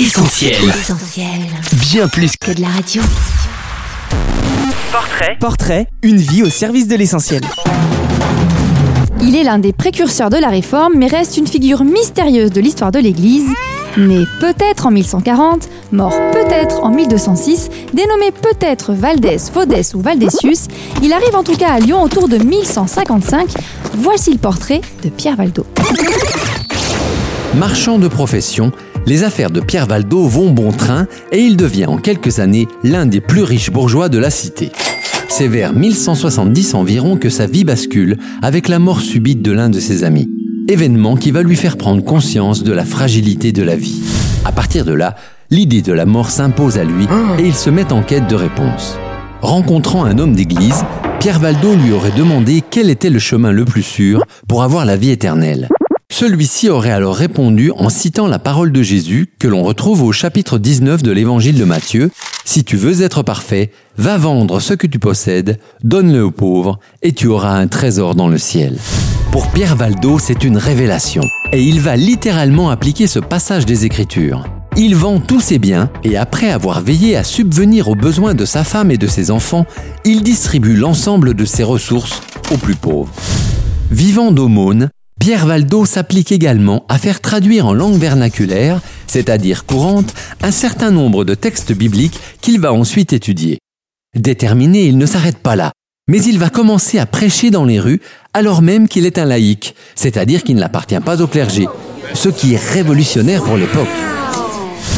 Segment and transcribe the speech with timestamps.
[0.00, 0.54] Essentiel.
[0.68, 1.26] Essentiel.
[1.72, 3.02] Bien plus Que de la radio.
[4.92, 5.36] Portrait.
[5.40, 7.42] Portrait, une vie au service de l'essentiel.
[9.20, 12.92] Il est l'un des précurseurs de la réforme, mais reste une figure mystérieuse de l'histoire
[12.92, 13.48] de l'Église.
[13.96, 20.68] Né peut-être en 1140, mort peut-être en 1206, dénommé peut-être Valdès, Faudès ou Valdesius,
[21.02, 23.48] il arrive en tout cas à Lyon autour de 1155.
[23.94, 25.66] Voici le portrait de Pierre Valdo.
[27.54, 28.70] Marchand de profession,
[29.08, 33.06] les affaires de Pierre Valdo vont bon train et il devient en quelques années l'un
[33.06, 34.70] des plus riches bourgeois de la cité.
[35.30, 39.80] C'est vers 1170 environ que sa vie bascule avec la mort subite de l'un de
[39.80, 40.28] ses amis.
[40.68, 44.02] Événement qui va lui faire prendre conscience de la fragilité de la vie.
[44.44, 45.16] À partir de là,
[45.50, 47.06] l'idée de la mort s'impose à lui
[47.38, 48.98] et il se met en quête de réponses.
[49.40, 50.84] Rencontrant un homme d'église,
[51.18, 54.96] Pierre Valdo lui aurait demandé quel était le chemin le plus sûr pour avoir la
[54.96, 55.68] vie éternelle.
[56.18, 60.58] Celui-ci aurait alors répondu en citant la parole de Jésus que l'on retrouve au chapitre
[60.58, 62.10] 19 de l'évangile de Matthieu.
[62.44, 67.12] Si tu veux être parfait, va vendre ce que tu possèdes, donne-le aux pauvres, et
[67.12, 68.78] tu auras un trésor dans le ciel.
[69.30, 74.44] Pour Pierre Valdo, c'est une révélation, et il va littéralement appliquer ce passage des Écritures.
[74.76, 78.64] Il vend tous ses biens, et après avoir veillé à subvenir aux besoins de sa
[78.64, 79.66] femme et de ses enfants,
[80.04, 82.22] il distribue l'ensemble de ses ressources
[82.52, 83.12] aux plus pauvres.
[83.92, 90.50] Vivant d'aumône, Pierre Valdo s'applique également à faire traduire en langue vernaculaire, c'est-à-dire courante, un
[90.50, 93.58] certain nombre de textes bibliques qu'il va ensuite étudier.
[94.16, 95.72] Déterminé, il ne s'arrête pas là,
[96.08, 98.00] mais il va commencer à prêcher dans les rues
[98.32, 101.66] alors même qu'il est un laïc, c'est-à-dire qu'il n'appartient pas au clergé,
[102.14, 103.88] ce qui est révolutionnaire pour l'époque.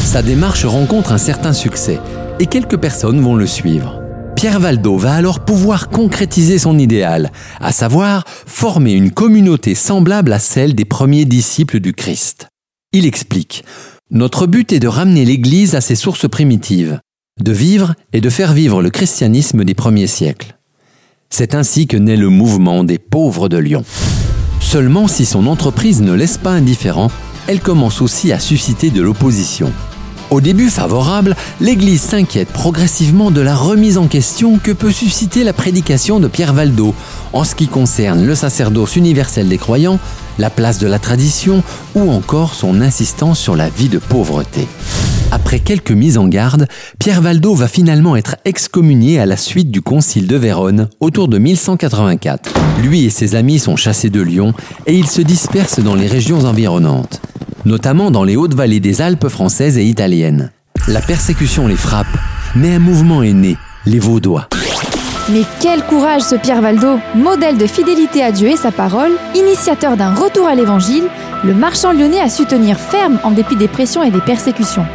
[0.05, 1.99] Sa démarche rencontre un certain succès
[2.39, 4.00] et quelques personnes vont le suivre.
[4.35, 10.39] Pierre Valdo va alors pouvoir concrétiser son idéal, à savoir former une communauté semblable à
[10.39, 12.47] celle des premiers disciples du Christ.
[12.93, 13.63] Il explique
[14.09, 16.99] Notre but est de ramener l'Église à ses sources primitives,
[17.39, 20.57] de vivre et de faire vivre le christianisme des premiers siècles.
[21.29, 23.83] C'est ainsi que naît le mouvement des pauvres de Lyon.
[24.59, 27.11] Seulement si son entreprise ne laisse pas indifférent,
[27.47, 29.71] elle commence aussi à susciter de l'opposition.
[30.31, 35.51] Au début favorable, l'Église s'inquiète progressivement de la remise en question que peut susciter la
[35.51, 36.95] prédication de Pierre Valdo
[37.33, 39.99] en ce qui concerne le sacerdoce universel des croyants,
[40.39, 41.63] la place de la tradition
[41.95, 44.69] ou encore son insistance sur la vie de pauvreté.
[45.31, 46.65] Après quelques mises en garde,
[46.97, 51.39] Pierre Valdo va finalement être excommunié à la suite du concile de Vérone autour de
[51.39, 52.53] 1184.
[52.81, 54.53] Lui et ses amis sont chassés de Lyon
[54.87, 57.21] et ils se dispersent dans les régions environnantes
[57.65, 60.51] notamment dans les hautes vallées des Alpes françaises et italiennes.
[60.87, 62.07] La persécution les frappe,
[62.55, 64.47] mais un mouvement est né, les Vaudois.
[65.29, 69.95] Mais quel courage ce Pierre Valdo, modèle de fidélité à Dieu et sa parole, initiateur
[69.95, 71.03] d'un retour à l'évangile,
[71.43, 74.85] le marchand lyonnais a su tenir ferme en dépit des pressions et des persécutions.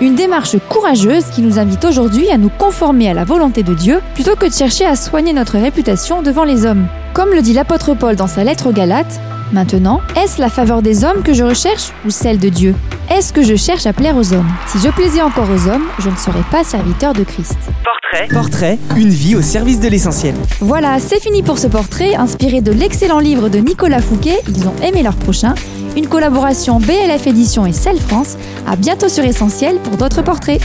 [0.00, 4.00] Une démarche courageuse qui nous invite aujourd'hui à nous conformer à la volonté de Dieu
[4.14, 6.86] plutôt que de chercher à soigner notre réputation devant les hommes.
[7.14, 9.20] Comme le dit l'apôtre Paul dans sa lettre aux Galates,
[9.52, 12.74] Maintenant, est-ce la faveur des hommes que je recherche ou celle de Dieu?
[13.10, 14.50] Est-ce que je cherche à plaire aux hommes?
[14.66, 17.56] Si je plaisais encore aux hommes, je ne serais pas serviteur de Christ.
[17.84, 18.28] Portrait.
[18.28, 20.34] Portrait, une vie au service de l'essentiel.
[20.60, 24.74] Voilà, c'est fini pour ce portrait, inspiré de l'excellent livre de Nicolas Fouquet, Ils ont
[24.82, 25.54] aimé leur prochain,
[25.96, 28.36] une collaboration BLF Édition et Celle France.
[28.66, 30.60] À bientôt sur Essentiel pour d'autres portraits.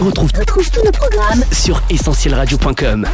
[0.00, 3.06] On retrouve, Retrouve tous nos programmes sur essentielradio.com.